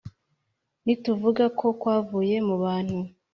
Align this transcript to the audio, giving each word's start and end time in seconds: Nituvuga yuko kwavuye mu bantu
Nituvuga 0.83 1.41
yuko 1.47 1.65
kwavuye 1.81 2.35
mu 2.47 2.55
bantu 2.63 2.97